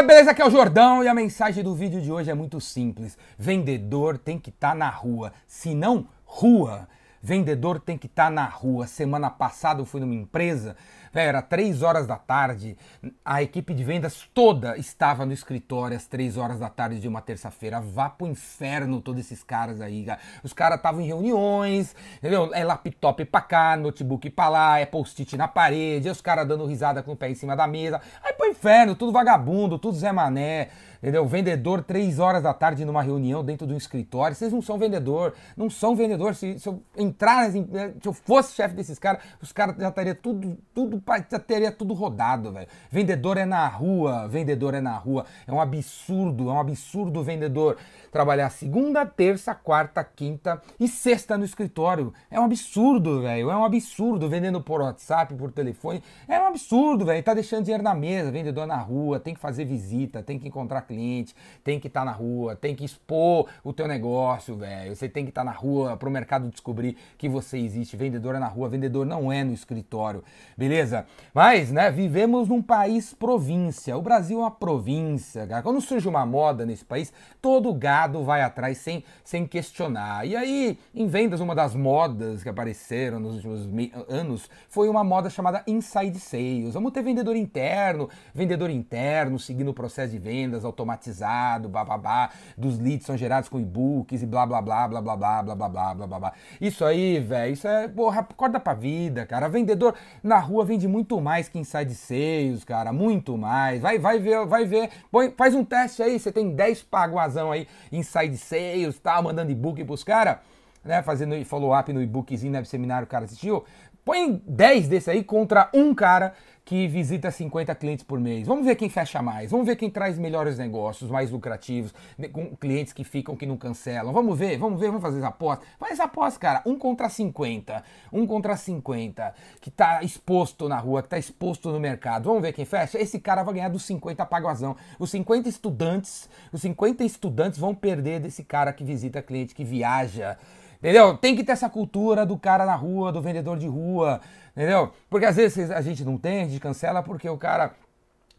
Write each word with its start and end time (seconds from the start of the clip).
galera, 0.00 0.02
beleza? 0.02 0.30
Aqui 0.30 0.42
é 0.42 0.46
o 0.46 0.50
Jordão 0.50 1.04
e 1.04 1.08
a 1.08 1.14
mensagem 1.14 1.62
do 1.62 1.74
vídeo 1.74 2.00
de 2.00 2.10
hoje 2.10 2.30
é 2.30 2.34
muito 2.34 2.60
simples. 2.60 3.18
Vendedor 3.38 4.16
tem 4.18 4.38
que 4.38 4.50
estar 4.50 4.70
tá 4.70 4.74
na 4.74 4.88
rua, 4.88 5.32
se 5.46 5.74
não, 5.74 6.06
rua. 6.24 6.88
Vendedor 7.22 7.78
tem 7.78 7.98
que 7.98 8.06
estar 8.06 8.24
tá 8.24 8.30
na 8.30 8.44
rua. 8.44 8.86
Semana 8.86 9.28
passada 9.30 9.80
eu 9.80 9.84
fui 9.84 10.00
numa 10.00 10.14
empresa, 10.14 10.76
era 11.12 11.42
três 11.42 11.82
horas 11.82 12.06
da 12.06 12.16
tarde, 12.16 12.76
a 13.24 13.42
equipe 13.42 13.74
de 13.74 13.82
vendas 13.82 14.28
toda 14.32 14.76
estava 14.76 15.26
no 15.26 15.32
escritório 15.32 15.96
às 15.96 16.06
três 16.06 16.36
horas 16.36 16.58
da 16.58 16.68
tarde 16.68 17.00
de 17.00 17.08
uma 17.08 17.20
terça-feira. 17.20 17.80
Vá 17.80 18.08
pro 18.08 18.26
inferno 18.26 19.00
todos 19.00 19.20
esses 19.20 19.42
caras 19.42 19.80
aí, 19.80 20.04
cara. 20.04 20.20
Os 20.42 20.52
caras 20.52 20.76
estavam 20.76 21.00
em 21.00 21.06
reuniões, 21.06 21.94
entendeu? 22.18 22.50
É 22.54 22.62
laptop 22.64 23.24
pra 23.24 23.40
cá, 23.40 23.76
notebook 23.76 24.30
pra 24.30 24.48
lá, 24.48 24.78
é 24.78 24.86
post-it 24.86 25.36
na 25.36 25.48
parede, 25.48 26.08
é 26.08 26.12
os 26.12 26.20
caras 26.20 26.46
dando 26.46 26.64
risada 26.66 27.02
com 27.02 27.12
o 27.12 27.16
pé 27.16 27.30
em 27.30 27.34
cima 27.34 27.56
da 27.56 27.66
mesa. 27.66 28.00
Aí 28.22 28.32
pro 28.32 28.46
inferno, 28.46 28.94
tudo 28.94 29.12
vagabundo, 29.12 29.78
tudo 29.78 29.96
Zé 29.96 30.12
Mané. 30.12 30.68
Entendeu? 31.02 31.26
Vendedor, 31.26 31.82
três 31.82 32.18
horas 32.18 32.42
da 32.42 32.52
tarde 32.52 32.84
numa 32.84 33.02
reunião 33.02 33.42
dentro 33.42 33.66
de 33.66 33.72
um 33.72 33.76
escritório. 33.76 34.36
Vocês 34.36 34.52
não 34.52 34.60
são 34.60 34.78
vendedor, 34.78 35.32
não 35.56 35.70
são 35.70 35.96
vendedor. 35.96 36.34
Se, 36.34 36.58
se 36.58 36.68
eu 36.68 36.82
entrar, 36.94 37.50
se 37.50 37.58
eu 38.04 38.12
fosse 38.12 38.54
chefe 38.54 38.74
desses 38.74 38.98
caras, 38.98 39.22
os 39.40 39.50
caras 39.50 39.76
já 39.78 39.90
teria 39.90 40.14
tudo, 40.14 40.58
tudo, 40.74 40.99
já 41.30 41.38
teria 41.38 41.72
tudo 41.72 41.94
rodado, 41.94 42.52
velho. 42.52 42.68
Vendedor 42.90 43.36
é 43.36 43.44
na 43.44 43.66
rua, 43.66 44.28
vendedor 44.28 44.74
é 44.74 44.80
na 44.80 44.96
rua. 44.96 45.26
É 45.46 45.52
um 45.52 45.60
absurdo, 45.60 46.48
é 46.50 46.52
um 46.52 46.60
absurdo 46.60 47.22
vendedor 47.22 47.76
trabalhar 48.10 48.50
segunda, 48.50 49.06
terça, 49.06 49.54
quarta, 49.54 50.02
quinta 50.02 50.60
e 50.78 50.88
sexta 50.88 51.38
no 51.38 51.44
escritório. 51.44 52.12
É 52.30 52.38
um 52.38 52.44
absurdo, 52.44 53.22
velho. 53.22 53.50
É 53.50 53.56
um 53.56 53.64
absurdo 53.64 54.28
vendendo 54.28 54.60
por 54.60 54.80
WhatsApp, 54.80 55.34
por 55.34 55.52
telefone. 55.52 56.02
É 56.28 56.38
um 56.40 56.46
absurdo, 56.46 57.04
velho. 57.04 57.22
Tá 57.22 57.34
deixando 57.34 57.64
dinheiro 57.64 57.82
na 57.82 57.94
mesa, 57.94 58.30
vendedor 58.30 58.66
na 58.66 58.76
rua, 58.76 59.20
tem 59.20 59.34
que 59.34 59.40
fazer 59.40 59.64
visita, 59.64 60.22
tem 60.22 60.38
que 60.38 60.48
encontrar 60.48 60.82
cliente, 60.82 61.34
tem 61.62 61.78
que 61.78 61.86
estar 61.86 62.00
tá 62.00 62.06
na 62.06 62.12
rua, 62.12 62.56
tem 62.56 62.74
que 62.74 62.84
expor 62.84 63.48
o 63.62 63.72
teu 63.72 63.86
negócio, 63.86 64.56
velho. 64.56 64.94
Você 64.94 65.08
tem 65.08 65.24
que 65.24 65.30
estar 65.30 65.44
tá 65.44 65.50
na 65.50 65.56
rua 65.56 65.96
para 65.96 66.08
o 66.08 66.12
mercado 66.12 66.48
descobrir 66.48 66.96
que 67.16 67.28
você 67.28 67.58
existe. 67.58 67.96
Vendedor 67.96 68.34
é 68.34 68.38
na 68.38 68.48
rua, 68.48 68.68
vendedor 68.68 69.06
não 69.06 69.32
é 69.32 69.44
no 69.44 69.52
escritório, 69.52 70.24
beleza? 70.56 70.89
Mas, 71.32 71.70
né, 71.70 71.90
vivemos 71.90 72.48
num 72.48 72.62
país 72.62 73.14
província. 73.14 73.96
O 73.96 74.02
Brasil 74.02 74.38
é 74.38 74.42
uma 74.42 74.50
província, 74.50 75.46
cara. 75.46 75.62
Quando 75.62 75.80
surge 75.80 76.08
uma 76.08 76.24
moda 76.26 76.66
nesse 76.66 76.84
país, 76.84 77.12
todo 77.40 77.72
gado 77.74 78.22
vai 78.24 78.42
atrás 78.42 78.78
sem, 78.78 79.04
sem 79.24 79.46
questionar. 79.46 80.26
E 80.26 80.36
aí, 80.36 80.78
em 80.94 81.06
vendas, 81.06 81.40
uma 81.40 81.54
das 81.54 81.74
modas 81.74 82.42
que 82.42 82.48
apareceram 82.48 83.20
nos 83.20 83.36
últimos 83.36 83.68
anos 84.08 84.50
foi 84.68 84.88
uma 84.88 85.04
moda 85.04 85.30
chamada 85.30 85.62
inside 85.66 86.18
sales. 86.18 86.74
Vamos 86.74 86.92
ter 86.92 87.02
vendedor 87.02 87.36
interno, 87.36 88.08
vendedor 88.34 88.70
interno 88.70 89.38
seguindo 89.38 89.68
o 89.68 89.74
processo 89.74 90.12
de 90.12 90.18
vendas, 90.18 90.64
automatizado, 90.64 91.68
bababá, 91.68 92.30
dos 92.56 92.78
leads 92.78 93.06
são 93.06 93.16
gerados 93.16 93.48
com 93.48 93.58
e-books 93.58 94.22
e 94.22 94.26
blá 94.26 94.46
blá 94.46 94.60
blá 94.60 94.88
blá 94.88 95.00
blá 95.00 95.16
blá 95.16 95.42
blá 95.42 95.56
blá 95.56 95.68
blá 95.68 96.06
blá 96.06 96.18
blá. 96.18 96.32
Isso 96.60 96.84
aí, 96.84 97.18
velho, 97.18 97.52
isso 97.52 97.66
é, 97.66 97.88
porra, 97.88 98.20
acorda 98.20 98.60
pra 98.60 98.74
vida, 98.74 99.26
cara. 99.26 99.48
Vendedor 99.48 99.94
na 100.22 100.38
rua 100.38 100.64
vende 100.64 100.79
muito 100.88 101.20
mais 101.20 101.48
que 101.48 101.58
inside 101.58 101.94
sales, 101.94 102.64
cara, 102.64 102.92
muito 102.92 103.36
mais. 103.36 103.80
Vai, 103.80 103.98
vai 103.98 104.18
ver, 104.18 104.46
vai 104.46 104.64
ver. 104.64 104.90
Põe, 105.10 105.30
faz 105.30 105.54
um 105.54 105.64
teste 105.64 106.02
aí, 106.02 106.18
você 106.18 106.30
tem 106.32 106.54
10 106.54 106.82
paguazão 106.82 107.50
aí, 107.52 107.66
inside 107.90 108.36
sales, 108.36 108.98
tá, 108.98 109.20
mandando 109.20 109.50
e-book 109.50 109.84
pros 109.84 110.04
caras, 110.04 110.38
né, 110.84 111.02
fazendo 111.02 111.42
follow-up 111.44 111.92
no 111.92 112.02
e-bookzinho, 112.02 112.52
né, 112.52 112.64
seminário 112.64 113.04
o 113.06 113.08
cara 113.08 113.24
assistiu. 113.24 113.64
Põe 114.04 114.42
10 114.46 114.88
desse 114.88 115.10
aí 115.10 115.22
contra 115.22 115.68
um 115.74 115.94
cara 115.94 116.32
que 116.64 116.86
visita 116.86 117.30
50 117.30 117.74
clientes 117.74 118.04
por 118.04 118.20
mês. 118.20 118.46
Vamos 118.46 118.64
ver 118.64 118.76
quem 118.76 118.88
fecha 118.88 119.20
mais, 119.22 119.50
vamos 119.50 119.66
ver 119.66 119.76
quem 119.76 119.90
traz 119.90 120.18
melhores 120.18 120.58
negócios, 120.58 121.10
mais 121.10 121.30
lucrativos, 121.30 121.92
com 122.32 122.54
clientes 122.56 122.92
que 122.92 123.04
ficam, 123.04 123.36
que 123.36 123.46
não 123.46 123.56
cancelam. 123.56 124.12
Vamos 124.12 124.38
ver, 124.38 124.58
vamos 124.58 124.78
ver, 124.78 124.86
vamos 124.86 125.02
fazer 125.02 125.18
essa 125.18 125.28
aposta. 125.28 125.64
Faz 125.78 125.98
aposta, 125.98 126.38
cara. 126.38 126.62
Um 126.64 126.78
contra 126.78 127.08
50, 127.08 127.82
um 128.12 128.26
contra 128.26 128.56
50, 128.56 129.34
que 129.60 129.68
está 129.68 130.02
exposto 130.02 130.68
na 130.68 130.78
rua, 130.78 131.02
que 131.02 131.06
está 131.06 131.18
exposto 131.18 131.70
no 131.70 131.80
mercado. 131.80 132.24
Vamos 132.24 132.42
ver 132.42 132.52
quem 132.52 132.64
fecha? 132.64 132.98
Esse 132.98 133.18
cara 133.18 133.42
vai 133.42 133.54
ganhar 133.54 133.68
dos 133.68 133.82
50 133.84 134.24
paguazão. 134.26 134.76
Os 134.98 135.10
50 135.10 135.48
estudantes, 135.48 136.28
os 136.52 136.60
50 136.60 137.04
estudantes 137.04 137.58
vão 137.58 137.74
perder 137.74 138.20
desse 138.20 138.44
cara 138.44 138.72
que 138.72 138.84
visita 138.84 139.22
cliente, 139.22 139.54
que 139.54 139.64
viaja 139.64 140.38
Entendeu? 140.80 141.16
Tem 141.16 141.36
que 141.36 141.44
ter 141.44 141.52
essa 141.52 141.68
cultura 141.68 142.24
do 142.24 142.38
cara 142.38 142.64
na 142.64 142.74
rua, 142.74 143.12
do 143.12 143.20
vendedor 143.20 143.58
de 143.58 143.66
rua, 143.66 144.20
entendeu? 144.56 144.92
Porque 145.10 145.26
às 145.26 145.36
vezes 145.36 145.70
a 145.70 145.80
gente 145.82 146.02
não 146.04 146.16
tem, 146.16 146.42
a 146.42 146.44
gente 146.46 146.58
cancela 146.58 147.02
porque 147.02 147.28
o 147.28 147.36
cara 147.36 147.74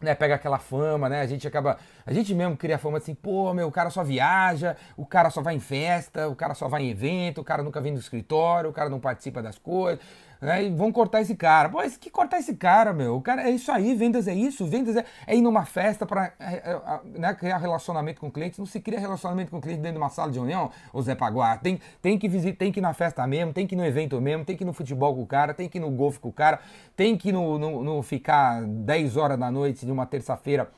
né, 0.02 0.16
pega 0.16 0.34
aquela 0.34 0.58
fama, 0.58 1.08
né? 1.08 1.22
A 1.22 1.28
gente 1.28 1.48
acaba. 1.48 1.78
A 2.04 2.12
gente 2.12 2.34
mesmo 2.34 2.58
cria 2.58 2.80
fama 2.80 2.98
assim, 2.98 3.14
pô, 3.14 3.54
meu, 3.54 3.68
o 3.68 3.72
cara 3.72 3.92
só 3.92 4.04
viaja, 4.04 4.76
o 4.98 5.06
cara 5.06 5.30
só 5.30 5.42
vai 5.42 5.54
em 5.54 5.60
festa, 5.60 6.28
o 6.28 6.36
cara 6.36 6.56
só 6.56 6.68
vai 6.68 6.82
em 6.82 6.90
evento, 6.90 7.42
o 7.42 7.44
cara 7.44 7.62
nunca 7.62 7.80
vem 7.80 7.94
do 7.94 8.00
escritório, 8.00 8.72
o 8.72 8.74
cara 8.74 8.90
não 8.90 9.00
participa 9.00 9.44
das 9.44 9.60
coisas 9.60 10.04
né? 10.42 10.66
E 10.66 10.70
vão 10.72 10.92
cortar 10.92 11.22
esse 11.22 11.36
cara. 11.36 11.70
Pô, 11.70 11.78
que 12.00 12.10
cortar 12.10 12.40
esse 12.40 12.56
cara, 12.56 12.92
meu? 12.92 13.16
O 13.16 13.22
cara 13.22 13.48
é 13.48 13.52
isso 13.52 13.72
aí, 13.72 13.94
vendas 13.94 14.28
é 14.28 14.34
isso, 14.34 14.66
vendas 14.66 14.96
é, 14.96 15.06
é 15.28 15.36
ir 15.36 15.42
numa 15.42 15.66
festa 15.66 16.06
para 16.06 16.34
é, 16.40 16.56
é, 16.56 17.00
né, 17.20 17.34
criar 17.36 17.58
relacionamento 17.58 18.20
com 18.20 18.32
clientes. 18.32 18.58
Não 18.58 18.66
se 18.66 18.80
cria 18.80 19.00
relacionamento 19.00 19.52
com 19.52 19.58
o 19.58 19.62
cliente 19.62 19.82
dentro 19.82 20.00
de 20.00 20.04
uma 20.04 20.10
sala 20.10 20.32
de 20.32 20.40
união, 20.40 20.72
o 20.92 21.02
Zé 21.02 21.14
Paguá. 21.14 21.58
Tem, 21.58 21.80
tem 22.02 22.18
que 22.18 22.28
visitar, 22.28 22.58
tem 22.58 22.72
que 22.72 22.80
ir 22.80 22.82
na 22.82 22.94
festa 22.94 23.26
mesmo, 23.28 23.54
tem 23.54 23.68
que 23.68 23.76
ir 23.76 23.78
no 23.78 23.86
evento 23.86 24.20
mesmo, 24.20 24.44
tem 24.44 24.58
que 24.58 24.64
ir 24.64 24.66
no 24.66 24.74
futebol 24.74 25.14
com 25.16 25.22
o 25.22 25.28
cara, 25.28 25.54
tem 25.54 25.70
que 25.70 25.78
ir 25.78 25.82
no 25.82 25.92
golfe 25.92 26.20
com 26.20 26.30
o 26.30 26.34
cara, 26.34 26.60
tem 26.96 27.16
que 27.16 27.30
ir 27.30 27.34
no, 27.34 27.60
no, 27.60 27.84
no 27.84 28.02
ficar 28.02 28.64
10 28.64 29.18
horas 29.18 29.38
da 29.38 29.52
noite 29.52 29.86
de 29.86 29.92
uma 29.92 30.08
terça-feira 30.08 30.70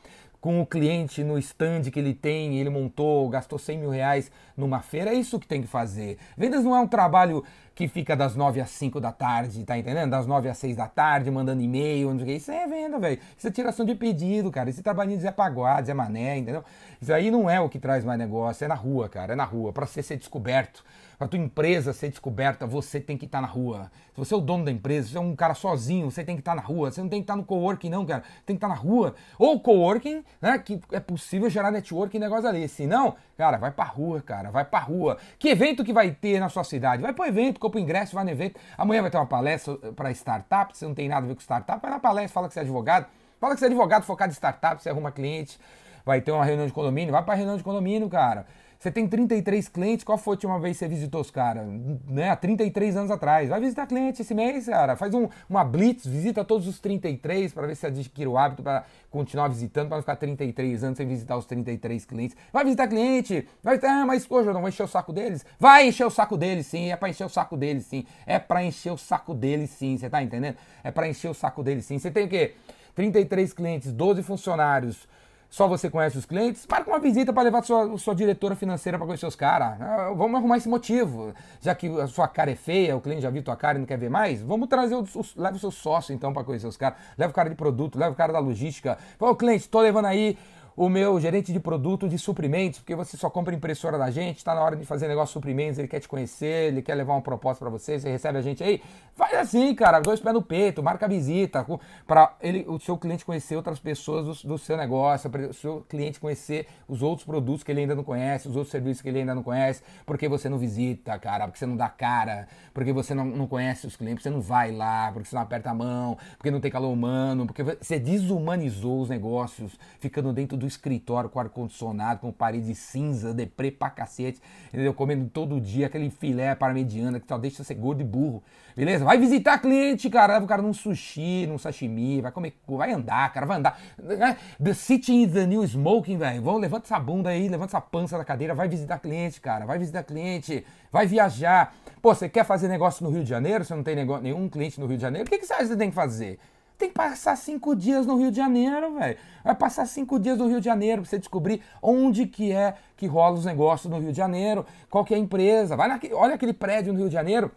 com 0.43 0.59
o 0.59 0.65
cliente 0.65 1.23
no 1.23 1.37
stand 1.37 1.83
que 1.83 1.97
ele 1.97 2.13
tem, 2.13 2.59
ele 2.59 2.69
montou, 2.69 3.29
gastou 3.29 3.57
100 3.57 3.77
mil 3.77 3.89
reais 3.89 4.29
numa 4.57 4.81
feira, 4.81 5.11
é 5.11 5.13
isso 5.13 5.39
que 5.39 5.47
tem 5.47 5.61
que 5.61 5.69
fazer. 5.69 6.17
Vendas 6.35 6.65
não 6.65 6.75
é 6.75 6.81
um 6.81 6.87
trabalho 6.87 7.45
que 7.75 7.87
fica 7.87 8.15
das 8.15 8.35
9 8.35 8.61
às 8.61 8.69
5 8.69 9.01
da 9.01 9.11
tarde, 9.11 9.63
tá 9.63 9.77
entendendo? 9.77 10.11
Das 10.11 10.27
9 10.27 10.47
às 10.47 10.57
6 10.57 10.75
da 10.75 10.87
tarde, 10.87 11.31
mandando 11.31 11.61
e-mail, 11.61 12.09
não 12.09 12.17
sei 12.17 12.23
o 12.23 12.27
que. 12.27 12.33
Isso 12.35 12.51
é 12.51 12.67
venda, 12.67 12.99
velho. 12.99 13.19
Isso 13.35 13.47
é 13.47 13.51
tiração 13.51 13.85
de 13.85 13.95
pedido, 13.95 14.51
cara. 14.51 14.69
Esse 14.69 14.83
trabalhinho 14.83 15.17
de 15.17 15.23
Zé 15.23 15.31
Paguá, 15.31 15.81
Zé 15.81 15.93
Mané, 15.93 16.37
entendeu? 16.37 16.63
Isso 17.01 17.11
aí 17.11 17.31
não 17.31 17.49
é 17.49 17.59
o 17.59 17.67
que 17.67 17.79
traz 17.79 18.05
mais 18.05 18.19
negócio, 18.19 18.63
é 18.63 18.67
na 18.67 18.75
rua, 18.75 19.09
cara. 19.09 19.33
É 19.33 19.35
na 19.35 19.43
rua. 19.43 19.73
Pra 19.73 19.85
você 19.85 20.03
ser 20.03 20.17
descoberto, 20.17 20.83
pra 21.17 21.27
tua 21.27 21.39
empresa 21.39 21.93
ser 21.93 22.09
descoberta, 22.09 22.67
você 22.67 22.99
tem 22.99 23.17
que 23.17 23.25
estar 23.25 23.39
tá 23.39 23.41
na 23.41 23.47
rua. 23.47 23.91
Se 24.13 24.19
você 24.19 24.33
é 24.33 24.37
o 24.37 24.41
dono 24.41 24.63
da 24.63 24.71
empresa, 24.71 25.07
se 25.07 25.13
você 25.13 25.17
é 25.17 25.21
um 25.21 25.35
cara 25.35 25.55
sozinho, 25.55 26.11
você 26.11 26.23
tem 26.23 26.35
que 26.35 26.41
estar 26.41 26.51
tá 26.51 26.55
na 26.55 26.61
rua. 26.61 26.91
Você 26.91 27.01
não 27.01 27.09
tem 27.09 27.19
que 27.19 27.23
estar 27.23 27.33
tá 27.33 27.37
no 27.37 27.43
coworking, 27.43 27.89
não, 27.89 28.05
cara. 28.05 28.23
Tem 28.45 28.55
que 28.55 28.63
estar 28.63 28.67
tá 28.69 28.75
na 28.75 28.79
rua. 28.79 29.15
Ou 29.39 29.59
coworking, 29.59 30.23
né? 30.39 30.59
Que 30.59 30.79
é 30.91 30.99
possível 30.99 31.49
gerar 31.49 31.71
networking 31.71 32.17
e 32.17 32.19
negócio 32.19 32.47
ali. 32.47 32.67
Se 32.67 32.85
não, 32.85 33.15
cara, 33.35 33.57
vai 33.57 33.71
pra 33.71 33.85
rua, 33.85 34.21
cara. 34.21 34.51
Vai 34.51 34.63
pra 34.63 34.79
rua. 34.79 35.17
Que 35.39 35.49
evento 35.49 35.83
que 35.83 35.91
vai 35.91 36.11
ter 36.11 36.39
na 36.39 36.49
sua 36.49 36.63
cidade? 36.63 37.01
Vai 37.01 37.11
pro 37.11 37.25
evento, 37.25 37.59
compra 37.63 37.79
o 37.79 37.81
ingresso, 37.81 38.13
vai 38.13 38.23
no 38.23 38.29
evento. 38.29 38.59
Amanhã 38.77 39.01
vai 39.01 39.09
ter 39.09 39.17
uma 39.17 39.25
palestra 39.25 39.75
para 39.95 40.11
startup. 40.11 40.77
Você 40.77 40.85
não 40.85 40.93
tem 40.93 41.07
nada 41.07 41.25
a 41.25 41.27
ver 41.29 41.35
com 41.35 41.41
startup, 41.41 41.81
vai 41.81 41.89
na 41.89 41.99
palestra, 41.99 42.33
fala 42.33 42.47
que 42.47 42.53
você 42.53 42.59
é 42.59 42.63
advogado. 42.63 43.07
Fala 43.39 43.53
que 43.53 43.59
você 43.59 43.65
é 43.65 43.69
advogado 43.69 44.03
focado 44.03 44.31
em 44.31 44.35
startup, 44.35 44.81
você 44.81 44.89
arruma 44.89 45.11
cliente. 45.11 45.59
Vai 46.05 46.21
ter 46.21 46.31
uma 46.31 46.43
reunião 46.43 46.67
de 46.67 46.73
condomínio, 46.73 47.11
vai 47.11 47.23
pra 47.23 47.33
reunião 47.33 47.57
de 47.57 47.63
condomínio, 47.63 48.09
cara. 48.09 48.45
Você 48.83 48.91
tem 48.91 49.07
33 49.07 49.69
clientes, 49.69 50.03
qual 50.03 50.17
foi 50.17 50.33
a 50.33 50.35
última 50.35 50.59
vez 50.59 50.75
que 50.75 50.79
você 50.79 50.89
visitou 50.89 51.21
os 51.21 51.31
caras? 51.31 51.65
Né? 52.05 52.29
Há 52.29 52.35
33 52.35 52.97
anos 52.97 53.11
atrás. 53.11 53.47
Vai 53.47 53.61
visitar 53.61 53.87
cliente 53.87 54.21
esse 54.21 54.33
mês, 54.33 54.65
cara. 54.65 54.97
Faz 54.97 55.13
um, 55.13 55.29
uma 55.49 55.63
blitz, 55.63 56.05
visita 56.05 56.43
todos 56.43 56.67
os 56.67 56.81
33 56.81 57.53
para 57.53 57.65
ver 57.65 57.75
se 57.77 57.87
adquire 57.87 58.27
o 58.27 58.37
hábito 58.37 58.61
para 58.61 58.83
continuar 59.09 59.47
visitando, 59.47 59.87
para 59.87 59.95
não 59.95 60.01
ficar 60.01 60.17
33 60.17 60.83
anos 60.83 60.97
sem 60.97 61.07
visitar 61.07 61.37
os 61.37 61.45
33 61.45 62.03
clientes. 62.03 62.35
Vai 62.51 62.65
visitar 62.65 62.89
cliente, 62.89 63.47
vai 63.63 63.75
visitar, 63.75 64.01
ah, 64.01 64.05
mas 64.05 64.29
hoje 64.29 64.49
eu 64.49 64.53
não 64.53 64.59
vou 64.59 64.67
encher 64.67 64.83
o 64.83 64.87
saco 64.87 65.13
deles. 65.13 65.45
Vai 65.57 65.87
encher 65.87 66.05
o 66.05 66.11
saco 66.11 66.35
deles 66.35 66.67
sim, 66.67 66.91
é 66.91 66.97
para 66.97 67.07
encher 67.07 67.25
o 67.25 67.29
saco 67.29 67.55
deles 67.55 67.85
sim. 67.85 68.05
É 68.25 68.37
para 68.37 68.65
encher 68.65 68.91
o 68.91 68.97
saco 68.97 69.33
deles 69.33 69.69
sim, 69.69 69.95
você 69.95 70.09
tá 70.09 70.21
entendendo? 70.21 70.57
É 70.83 70.91
para 70.91 71.07
encher 71.07 71.29
o 71.29 71.33
saco 71.33 71.63
deles 71.63 71.85
sim. 71.85 71.97
Você 71.97 72.11
tem 72.11 72.25
o 72.25 72.27
quê? 72.27 72.55
33 72.95 73.53
clientes, 73.53 73.93
12 73.93 74.21
funcionários, 74.23 75.07
só 75.53 75.67
você 75.67 75.87
conhece 75.87 76.17
os 76.17 76.25
clientes, 76.25 76.65
com 76.65 76.89
uma 76.89 76.97
visita 76.97 77.31
para 77.31 77.43
levar 77.43 77.63
sua, 77.63 77.95
sua 77.99 78.15
diretora 78.15 78.55
financeira 78.55 78.97
para 78.97 79.05
conhecer 79.05 79.27
os 79.27 79.35
caras. 79.35 79.79
Ah, 79.79 80.11
vamos 80.17 80.33
arrumar 80.33 80.57
esse 80.57 80.67
motivo. 80.67 81.31
Já 81.61 81.75
que 81.75 81.87
a 82.01 82.07
sua 82.07 82.27
cara 82.27 82.49
é 82.49 82.55
feia, 82.55 82.97
o 82.97 82.99
cliente 82.99 83.21
já 83.21 83.29
viu 83.29 83.43
tua 83.43 83.55
cara 83.55 83.77
e 83.77 83.79
não 83.79 83.85
quer 83.85 83.99
ver 83.99 84.09
mais, 84.09 84.41
vamos 84.41 84.67
trazer 84.67 84.95
o 84.95 85.05
leva 85.37 85.55
o 85.55 85.59
seu 85.59 85.69
sócio 85.69 86.11
então 86.11 86.33
para 86.33 86.43
conhecer 86.43 86.65
os 86.65 86.75
caras. 86.75 86.97
Leva 87.15 87.29
o 87.29 87.35
cara 87.35 87.49
de 87.51 87.55
produto, 87.55 87.99
leva 87.99 88.13
o 88.13 88.15
cara 88.15 88.33
da 88.33 88.39
logística. 88.39 88.97
Fala, 89.19 89.35
cliente, 89.35 89.65
estou 89.65 89.79
levando 89.79 90.05
aí 90.05 90.39
o 90.75 90.89
meu 90.89 91.19
gerente 91.19 91.53
de 91.53 91.59
produto 91.59 92.07
de 92.09 92.17
suprimentos, 92.17 92.79
porque 92.79 92.95
você 92.95 93.15
só 93.17 93.29
compra 93.29 93.53
impressora 93.53 93.97
da 93.97 94.09
gente, 94.09 94.37
está 94.37 94.55
na 94.55 94.61
hora 94.61 94.75
de 94.75 94.85
fazer 94.85 95.07
negócio 95.07 95.27
de 95.27 95.33
suprimentos, 95.33 95.77
ele 95.79 95.87
quer 95.87 95.99
te 95.99 96.07
conhecer, 96.07 96.69
ele 96.69 96.81
quer 96.81 96.95
levar 96.95 97.13
uma 97.13 97.21
proposta 97.21 97.63
para 97.63 97.69
você, 97.69 97.99
você 97.99 98.09
recebe 98.09 98.37
a 98.37 98.41
gente 98.41 98.63
aí. 98.63 98.81
Faz 99.15 99.33
assim, 99.35 99.75
cara, 99.75 99.99
dois 99.99 100.19
pés 100.19 100.33
no 100.33 100.41
peito, 100.41 100.81
marca 100.81 101.07
visita, 101.07 101.65
para 102.07 102.35
ele, 102.41 102.65
o 102.67 102.79
seu 102.79 102.97
cliente 102.97 103.23
conhecer 103.23 103.55
outras 103.55 103.79
pessoas 103.79 104.41
do, 104.41 104.47
do 104.49 104.57
seu 104.57 104.75
negócio, 104.75 105.29
para 105.29 105.49
o 105.49 105.53
seu 105.53 105.85
cliente 105.87 106.19
conhecer 106.19 106.67
os 106.87 107.03
outros 107.03 107.25
produtos 107.25 107.63
que 107.63 107.71
ele 107.71 107.81
ainda 107.81 107.93
não 107.93 108.03
conhece, 108.03 108.47
os 108.47 108.55
outros 108.55 108.71
serviços 108.71 109.01
que 109.01 109.09
ele 109.09 109.19
ainda 109.19 109.35
não 109.35 109.43
conhece, 109.43 109.83
porque 110.05 110.27
você 110.27 110.49
não 110.49 110.57
visita, 110.57 111.17
cara, 111.19 111.45
porque 111.45 111.59
você 111.59 111.65
não 111.65 111.77
dá 111.77 111.89
cara, 111.89 112.47
porque 112.73 112.91
você 112.91 113.13
não, 113.13 113.25
não 113.25 113.47
conhece 113.47 113.85
os 113.85 113.95
clientes, 113.95 114.23
você 114.23 114.29
não 114.29 114.41
vai 114.41 114.71
lá, 114.71 115.11
porque 115.11 115.29
você 115.29 115.35
não 115.35 115.43
aperta 115.43 115.69
a 115.69 115.73
mão, 115.73 116.17
porque 116.37 116.49
não 116.49 116.59
tem 116.59 116.71
calor 116.71 116.91
humano, 116.91 117.45
porque 117.45 117.61
você 117.61 117.99
desumanizou 117.99 119.01
os 119.01 119.09
negócios, 119.09 119.77
ficando 119.99 120.33
dentro 120.33 120.57
do 120.57 120.62
do 120.63 120.67
escritório 120.67 121.29
com 121.29 121.39
ar-condicionado, 121.39 122.21
com 122.21 122.31
parede 122.31 122.73
cinza, 122.73 123.33
deprê 123.33 123.69
pra 123.69 123.89
cacete, 123.89 124.41
entendeu? 124.69 124.93
Comendo 124.93 125.29
todo 125.29 125.59
dia 125.59 125.87
aquele 125.87 126.09
filé 126.09 126.55
parmegiana 126.55 127.19
que 127.19 127.27
só 127.27 127.37
deixa 127.37 127.63
você 127.63 127.73
gordo 127.73 128.01
e 128.01 128.05
burro, 128.05 128.41
beleza? 128.75 129.03
Vai 129.03 129.17
visitar 129.17 129.59
cliente, 129.59 130.09
cara, 130.09 130.33
leva 130.33 130.45
o 130.45 130.47
cara 130.47 130.61
num 130.61 130.73
sushi, 130.73 131.45
num 131.47 131.57
sashimi, 131.57 132.21
vai 132.21 132.31
comer, 132.31 132.53
vai 132.65 132.93
andar, 132.93 133.31
cara, 133.33 133.45
vai 133.45 133.57
andar. 133.57 133.79
Né? 134.01 134.37
The 134.61 134.73
sitting 134.73 135.23
is 135.23 135.33
the 135.33 135.45
new 135.45 135.63
smoking, 135.67 136.17
velho. 136.17 136.57
Levanta 136.57 136.85
essa 136.85 136.99
bunda 136.99 137.29
aí, 137.29 137.49
levanta 137.49 137.71
essa 137.71 137.81
pança 137.81 138.17
da 138.17 138.23
cadeira, 138.23 138.55
vai 138.55 138.69
visitar 138.69 138.99
cliente, 138.99 139.41
cara, 139.41 139.65
vai 139.65 139.77
visitar 139.77 140.03
cliente, 140.03 140.65
vai 140.91 141.05
viajar. 141.05 141.75
Pô, 142.01 142.15
você 142.15 142.29
quer 142.29 142.45
fazer 142.45 142.69
negócio 142.69 143.03
no 143.03 143.11
Rio 143.11 143.23
de 143.23 143.29
Janeiro, 143.29 143.65
você 143.65 143.75
não 143.75 143.83
tem 143.83 143.95
nenhum 143.95 144.47
cliente 144.47 144.79
no 144.79 144.87
Rio 144.87 144.95
de 144.95 145.01
Janeiro, 145.01 145.27
o 145.27 145.29
que, 145.29 145.37
que 145.37 145.45
você 145.45 145.53
acha 145.53 145.63
que 145.63 145.69
você 145.69 145.77
tem 145.77 145.89
que 145.89 145.95
fazer? 145.95 146.39
Tem 146.83 146.89
que 146.89 146.95
passar 146.97 147.37
cinco 147.37 147.77
dias 147.77 148.05
no 148.05 148.17
Rio 148.17 148.29
de 148.29 148.35
Janeiro, 148.35 148.95
velho. 148.95 149.17
Vai 149.41 149.55
passar 149.55 149.85
cinco 149.85 150.19
dias 150.19 150.37
no 150.37 150.49
Rio 150.49 150.59
de 150.59 150.65
Janeiro 150.65 151.01
pra 151.01 151.09
você 151.09 151.17
descobrir 151.17 151.61
onde 151.81 152.25
que 152.25 152.51
é 152.51 152.75
que 152.97 153.07
rola 153.07 153.35
os 153.35 153.45
negócios 153.45 153.89
no 153.89 153.99
Rio 153.99 154.11
de 154.11 154.17
Janeiro, 154.17 154.65
qual 154.89 155.05
que 155.05 155.13
é 155.13 155.17
a 155.17 155.19
empresa. 155.19 155.77
Vai 155.77 155.87
naquele, 155.87 156.13
olha 156.13 156.35
aquele 156.35 156.51
prédio 156.51 156.91
no 156.91 156.99
Rio 156.99 157.07
de 157.07 157.13
Janeiro 157.13 157.49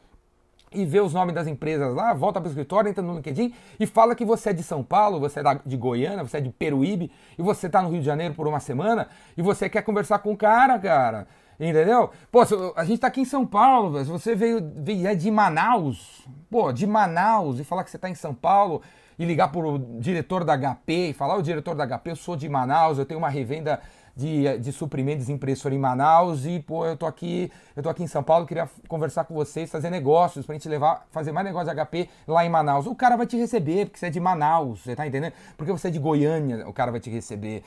e 0.72 0.84
vê 0.84 1.00
os 1.00 1.12
nomes 1.12 1.34
das 1.34 1.48
empresas 1.48 1.92
lá, 1.92 2.14
volta 2.14 2.40
para 2.40 2.46
o 2.46 2.50
escritório, 2.50 2.88
entra 2.88 3.02
no 3.02 3.16
LinkedIn 3.16 3.52
e 3.80 3.84
fala 3.84 4.14
que 4.14 4.24
você 4.24 4.50
é 4.50 4.52
de 4.52 4.62
São 4.62 4.84
Paulo, 4.84 5.18
você 5.18 5.40
é 5.40 5.42
de 5.66 5.76
Goiânia, 5.76 6.22
você 6.22 6.36
é 6.36 6.40
de 6.40 6.50
Peruíbe 6.50 7.10
e 7.36 7.42
você 7.42 7.66
está 7.66 7.82
no 7.82 7.88
Rio 7.88 7.98
de 7.98 8.06
Janeiro 8.06 8.32
por 8.32 8.46
uma 8.46 8.60
semana 8.60 9.08
e 9.36 9.42
você 9.42 9.68
quer 9.68 9.82
conversar 9.82 10.20
com 10.20 10.34
o 10.34 10.36
cara, 10.36 10.78
cara. 10.78 11.26
Entendeu? 11.58 12.10
Pô, 12.30 12.42
a 12.76 12.84
gente 12.84 13.00
tá 13.00 13.08
aqui 13.08 13.22
em 13.22 13.24
São 13.24 13.44
Paulo, 13.44 13.98
se 14.04 14.08
você 14.08 14.36
veio, 14.36 14.60
veio 14.76 15.08
é 15.08 15.16
de 15.16 15.32
Manaus, 15.32 16.24
pô, 16.48 16.70
de 16.70 16.86
Manaus 16.86 17.58
e 17.58 17.64
falar 17.64 17.82
que 17.82 17.90
você 17.90 17.98
tá 17.98 18.08
em 18.08 18.14
São 18.14 18.32
Paulo 18.32 18.82
e 19.18 19.24
ligar 19.24 19.48
pro 19.48 19.78
diretor 19.98 20.44
da 20.44 20.56
HP 20.56 21.10
e 21.10 21.12
falar, 21.12 21.36
o 21.36 21.42
diretor 21.42 21.74
da 21.74 21.86
HP, 21.86 22.10
eu 22.10 22.16
sou 22.16 22.36
de 22.36 22.48
Manaus, 22.48 22.98
eu 22.98 23.06
tenho 23.06 23.18
uma 23.18 23.28
revenda 23.28 23.80
de, 24.16 24.58
de 24.58 24.72
suprimentos 24.72 25.28
impressora 25.28 25.74
em 25.74 25.78
Manaus 25.78 26.46
e, 26.46 26.58
pô, 26.58 26.86
eu 26.86 26.96
tô 26.96 27.04
aqui, 27.04 27.52
eu 27.76 27.82
tô 27.82 27.90
aqui 27.90 28.02
em 28.02 28.06
São 28.06 28.22
Paulo, 28.22 28.46
queria 28.46 28.68
conversar 28.88 29.24
com 29.24 29.34
vocês, 29.34 29.70
fazer 29.70 29.90
negócios 29.90 30.46
pra 30.46 30.54
gente 30.54 30.68
levar, 30.68 31.06
fazer 31.10 31.32
mais 31.32 31.46
negócio 31.46 31.72
de 31.72 31.84
HP 31.84 32.08
lá 32.26 32.44
em 32.44 32.48
Manaus. 32.48 32.86
O 32.86 32.94
cara 32.94 33.16
vai 33.16 33.26
te 33.26 33.36
receber, 33.36 33.86
porque 33.86 33.98
você 33.98 34.06
é 34.06 34.10
de 34.10 34.18
Manaus, 34.18 34.80
você 34.80 34.96
tá 34.96 35.06
entendendo? 35.06 35.34
Porque 35.56 35.70
você 35.70 35.88
é 35.88 35.90
de 35.90 35.98
Goiânia, 35.98 36.66
o 36.66 36.72
cara 36.72 36.90
vai 36.90 37.00
te 37.00 37.10
receber. 37.10 37.62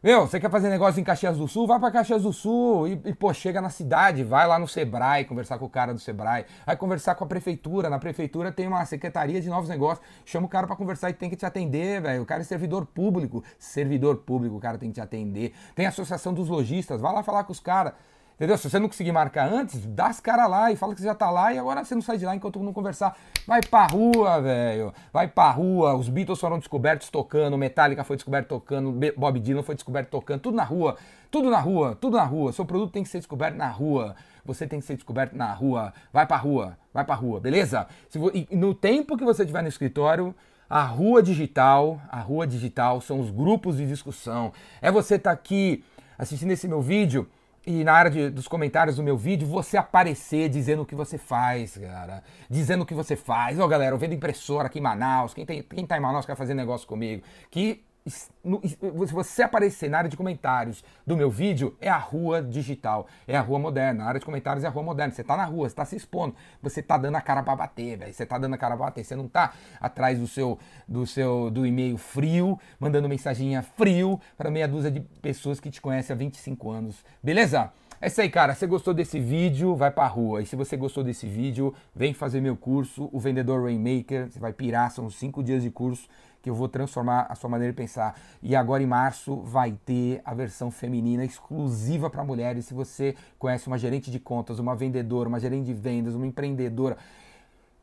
Meu, 0.00 0.28
você 0.28 0.38
quer 0.38 0.48
fazer 0.48 0.68
negócio 0.68 1.00
em 1.00 1.02
Caxias 1.02 1.36
do 1.36 1.48
Sul? 1.48 1.66
Vai 1.66 1.80
para 1.80 1.90
Caxias 1.90 2.22
do 2.22 2.32
Sul 2.32 2.86
e, 2.86 2.92
e, 3.04 3.12
pô, 3.12 3.34
chega 3.34 3.60
na 3.60 3.68
cidade, 3.68 4.22
vai 4.22 4.46
lá 4.46 4.56
no 4.56 4.68
Sebrae 4.68 5.24
conversar 5.24 5.58
com 5.58 5.64
o 5.64 5.68
cara 5.68 5.92
do 5.92 5.98
Sebrae, 5.98 6.46
vai 6.64 6.76
conversar 6.76 7.16
com 7.16 7.24
a 7.24 7.26
prefeitura. 7.26 7.90
Na 7.90 7.98
prefeitura 7.98 8.52
tem 8.52 8.68
uma 8.68 8.84
secretaria 8.84 9.40
de 9.40 9.48
novos 9.48 9.68
negócios, 9.68 10.06
chama 10.24 10.46
o 10.46 10.48
cara 10.48 10.68
para 10.68 10.76
conversar 10.76 11.10
e 11.10 11.14
tem 11.14 11.28
que 11.28 11.34
te 11.34 11.44
atender, 11.44 12.00
velho. 12.00 12.22
O 12.22 12.26
cara 12.26 12.42
é 12.42 12.44
servidor 12.44 12.86
público, 12.86 13.42
servidor 13.58 14.18
público, 14.18 14.54
o 14.54 14.60
cara 14.60 14.78
tem 14.78 14.88
que 14.88 14.94
te 14.94 15.00
atender. 15.00 15.52
Tem 15.74 15.84
a 15.84 15.88
associação 15.88 16.32
dos 16.32 16.48
lojistas, 16.48 17.00
vai 17.00 17.12
lá 17.12 17.24
falar 17.24 17.42
com 17.42 17.50
os 17.50 17.58
caras. 17.58 17.94
Entendeu? 18.38 18.56
Se 18.56 18.70
você 18.70 18.78
não 18.78 18.86
conseguir 18.86 19.10
marcar 19.10 19.52
antes, 19.52 19.84
dá 19.84 20.06
as 20.06 20.20
caras 20.20 20.48
lá 20.48 20.70
e 20.70 20.76
fala 20.76 20.94
que 20.94 21.00
você 21.00 21.08
já 21.08 21.14
tá 21.14 21.28
lá 21.28 21.52
e 21.52 21.58
agora 21.58 21.82
você 21.82 21.92
não 21.92 22.00
sai 22.00 22.18
de 22.18 22.24
lá 22.24 22.36
enquanto 22.36 22.60
não 22.60 22.72
conversar. 22.72 23.18
Vai 23.44 23.60
pra 23.60 23.84
rua, 23.88 24.40
velho. 24.40 24.94
Vai 25.12 25.26
pra 25.26 25.50
rua. 25.50 25.96
Os 25.96 26.08
Beatles 26.08 26.38
foram 26.38 26.56
descobertos 26.56 27.10
tocando, 27.10 27.58
Metallica 27.58 28.04
foi 28.04 28.14
descoberto 28.14 28.46
tocando, 28.46 28.94
Bob 29.16 29.40
Dylan 29.40 29.64
foi 29.64 29.74
descoberto 29.74 30.08
tocando, 30.08 30.40
tudo 30.40 30.56
na 30.56 30.62
rua. 30.62 30.96
Tudo 31.32 31.50
na 31.50 31.58
rua, 31.58 31.98
tudo 32.00 32.16
na 32.16 32.22
rua. 32.22 32.52
Seu 32.52 32.64
produto 32.64 32.92
tem 32.92 33.02
que 33.02 33.08
ser 33.08 33.18
descoberto 33.18 33.56
na 33.56 33.68
rua. 33.68 34.14
Você 34.44 34.68
tem 34.68 34.78
que 34.78 34.86
ser 34.86 34.94
descoberto 34.94 35.34
na 35.34 35.52
rua. 35.52 35.92
Vai 36.12 36.24
pra 36.24 36.36
rua, 36.36 36.78
vai 36.94 37.04
pra 37.04 37.16
rua, 37.16 37.40
beleza? 37.40 37.88
E 38.32 38.56
no 38.56 38.72
tempo 38.72 39.16
que 39.16 39.24
você 39.24 39.42
estiver 39.42 39.62
no 39.62 39.68
escritório, 39.68 40.32
a 40.70 40.84
rua 40.84 41.20
digital, 41.24 42.00
a 42.08 42.20
rua 42.20 42.46
digital 42.46 43.00
são 43.00 43.18
os 43.18 43.30
grupos 43.30 43.78
de 43.78 43.86
discussão. 43.86 44.52
É 44.80 44.92
você 44.92 45.16
estar 45.16 45.30
tá 45.30 45.34
aqui 45.34 45.82
assistindo 46.16 46.52
esse 46.52 46.68
meu 46.68 46.80
vídeo 46.80 47.28
e 47.68 47.84
na 47.84 47.92
área 47.92 48.10
de, 48.10 48.30
dos 48.30 48.48
comentários 48.48 48.96
do 48.96 49.02
meu 49.02 49.14
vídeo, 49.14 49.46
você 49.46 49.76
aparecer 49.76 50.48
dizendo 50.48 50.80
o 50.80 50.86
que 50.86 50.94
você 50.94 51.18
faz, 51.18 51.76
cara. 51.76 52.22
Dizendo 52.48 52.80
o 52.82 52.86
que 52.86 52.94
você 52.94 53.14
faz. 53.14 53.60
Ó, 53.60 53.64
oh, 53.66 53.68
galera, 53.68 53.94
eu 53.94 53.98
vendo 53.98 54.14
impressora 54.14 54.68
aqui 54.68 54.78
em 54.78 54.82
Manaus. 54.82 55.34
Quem, 55.34 55.44
tem, 55.44 55.62
quem 55.62 55.84
tá 55.84 55.98
em 55.98 56.00
Manaus 56.00 56.24
quer 56.24 56.34
fazer 56.34 56.54
negócio 56.54 56.88
comigo. 56.88 57.22
Que 57.50 57.84
se 58.10 59.12
você 59.12 59.42
aparecer 59.42 59.88
na 59.90 59.98
área 59.98 60.10
de 60.10 60.16
comentários 60.16 60.84
do 61.06 61.16
meu 61.16 61.30
vídeo, 61.30 61.76
é 61.80 61.88
a 61.88 61.96
rua 61.96 62.42
digital, 62.42 63.06
é 63.26 63.36
a 63.36 63.40
rua 63.40 63.58
moderna. 63.58 64.04
A 64.04 64.08
área 64.08 64.20
de 64.20 64.26
comentários 64.26 64.64
é 64.64 64.66
a 64.66 64.70
rua 64.70 64.82
moderna. 64.82 65.12
Você 65.12 65.24
tá 65.24 65.36
na 65.36 65.44
rua, 65.44 65.68
você 65.68 65.74
tá 65.74 65.84
se 65.84 65.96
expondo, 65.96 66.34
você 66.62 66.82
tá 66.82 66.96
dando 66.96 67.16
a 67.16 67.20
cara 67.20 67.42
para 67.42 67.56
bater, 67.56 67.98
velho. 67.98 68.12
Você 68.12 68.26
tá 68.26 68.38
dando 68.38 68.54
a 68.54 68.58
cara 68.58 68.76
pra 68.76 68.86
bater. 68.86 69.04
Você 69.04 69.16
não 69.16 69.28
tá 69.28 69.52
atrás 69.80 70.18
do 70.18 70.26
seu 70.26 70.58
do 70.86 71.06
seu 71.06 71.50
do 71.50 71.66
e-mail 71.66 71.98
frio, 71.98 72.58
mandando 72.78 73.08
mensaginha 73.08 73.62
frio 73.62 74.20
para 74.36 74.50
meia 74.50 74.68
dúzia 74.68 74.90
de 74.90 75.00
pessoas 75.00 75.60
que 75.60 75.70
te 75.70 75.80
conhecem 75.80 76.14
há 76.14 76.16
25 76.16 76.70
anos. 76.70 77.04
Beleza? 77.22 77.72
É 78.00 78.06
isso 78.06 78.20
aí, 78.20 78.30
cara. 78.30 78.54
Se 78.54 78.64
gostou 78.64 78.94
desse 78.94 79.18
vídeo, 79.18 79.74
vai 79.74 79.90
pra 79.90 80.06
rua. 80.06 80.40
E 80.40 80.46
se 80.46 80.54
você 80.54 80.76
gostou 80.76 81.02
desse 81.02 81.26
vídeo, 81.26 81.74
vem 81.92 82.14
fazer 82.14 82.40
meu 82.40 82.56
curso, 82.56 83.10
o 83.12 83.18
Vendedor 83.18 83.64
Rainmaker. 83.64 84.30
Você 84.30 84.38
vai 84.38 84.52
pirar, 84.52 84.90
são 84.92 85.10
cinco 85.10 85.42
dias 85.42 85.64
de 85.64 85.70
curso 85.70 86.08
que 86.48 86.50
eu 86.50 86.54
vou 86.54 86.68
transformar 86.68 87.26
a 87.28 87.34
sua 87.34 87.50
maneira 87.50 87.72
de 87.72 87.76
pensar. 87.76 88.18
E 88.42 88.56
agora 88.56 88.82
em 88.82 88.86
março 88.86 89.36
vai 89.42 89.72
ter 89.84 90.22
a 90.24 90.32
versão 90.32 90.70
feminina 90.70 91.22
exclusiva 91.22 92.08
para 92.08 92.24
mulheres. 92.24 92.64
Se 92.64 92.72
você 92.72 93.14
conhece 93.38 93.66
uma 93.66 93.76
gerente 93.76 94.10
de 94.10 94.18
contas, 94.18 94.58
uma 94.58 94.74
vendedora, 94.74 95.28
uma 95.28 95.38
gerente 95.38 95.66
de 95.66 95.74
vendas, 95.74 96.14
uma 96.14 96.26
empreendedora, 96.26 96.96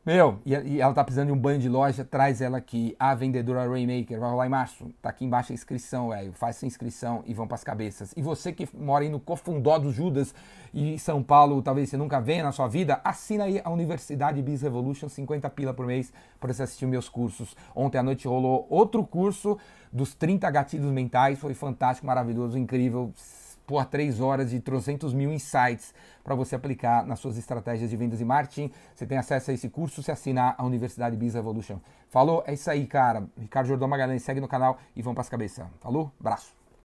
meu, 0.06 0.38
e, 0.46 0.54
e, 0.54 0.80
ela 0.80 0.94
tá 0.94 1.02
precisando 1.02 1.26
de 1.26 1.32
um 1.32 1.38
banho 1.38 1.58
de 1.58 1.68
loja, 1.68 2.04
traz 2.04 2.40
ela 2.40 2.58
aqui, 2.58 2.94
a 2.96 3.12
vendedora 3.12 3.68
Rainmaker, 3.68 4.20
vai 4.20 4.30
rolar 4.30 4.46
em 4.46 4.48
março. 4.48 4.88
Tá 5.02 5.08
aqui 5.08 5.24
embaixo 5.24 5.50
a 5.50 5.54
inscrição, 5.54 6.10
velho. 6.10 6.32
Faz 6.32 6.54
sua 6.54 6.66
inscrição 6.66 7.24
e 7.26 7.34
vão 7.34 7.48
pras 7.48 7.64
cabeças. 7.64 8.14
E 8.16 8.22
você 8.22 8.52
que 8.52 8.68
mora 8.72 9.02
aí 9.02 9.10
no 9.10 9.18
Cofundó 9.18 9.76
dos 9.78 9.96
Judas 9.96 10.32
e 10.72 10.96
São 10.96 11.24
Paulo, 11.24 11.60
talvez 11.60 11.90
você 11.90 11.96
nunca 11.96 12.20
venha 12.20 12.44
na 12.44 12.52
sua 12.52 12.68
vida, 12.68 13.00
assina 13.02 13.44
aí 13.44 13.60
a 13.64 13.68
Universidade 13.68 14.40
Biz 14.40 14.62
Revolution, 14.62 15.08
50 15.08 15.50
pila 15.50 15.74
por 15.74 15.86
mês, 15.86 16.12
para 16.38 16.52
você 16.52 16.62
assistir 16.62 16.86
meus 16.86 17.08
cursos. 17.08 17.56
Ontem 17.74 17.98
à 17.98 18.02
noite 18.04 18.28
rolou 18.28 18.64
outro 18.70 19.04
curso 19.04 19.58
dos 19.92 20.14
30 20.14 20.48
gatilhos 20.52 20.92
mentais, 20.92 21.36
foi 21.36 21.52
fantástico, 21.52 22.06
maravilhoso, 22.06 22.56
incrível 22.56 23.12
por 23.66 23.84
três 23.86 24.20
horas 24.20 24.50
de 24.50 24.60
trocentos 24.60 25.12
mil 25.12 25.32
insights 25.32 25.92
para 26.22 26.34
você 26.34 26.54
aplicar 26.54 27.04
nas 27.04 27.18
suas 27.18 27.36
estratégias 27.36 27.90
de 27.90 27.96
vendas 27.96 28.20
e 28.20 28.24
marketing. 28.24 28.70
Você 28.94 29.06
tem 29.06 29.18
acesso 29.18 29.50
a 29.50 29.54
esse 29.54 29.68
curso 29.68 30.02
se 30.02 30.10
assinar 30.10 30.54
a 30.56 30.64
Universidade 30.64 31.16
Biz 31.16 31.34
Evolution. 31.34 31.78
Falou? 32.08 32.42
É 32.46 32.54
isso 32.54 32.70
aí, 32.70 32.86
cara. 32.86 33.28
Ricardo 33.38 33.66
Jordão 33.66 33.88
Magalhães, 33.88 34.22
segue 34.22 34.40
no 34.40 34.48
canal 34.48 34.78
e 34.94 35.02
vamos 35.02 35.14
para 35.14 35.22
as 35.22 35.28
cabeças. 35.28 35.66
Falou? 35.80 36.10
Braço. 36.18 36.55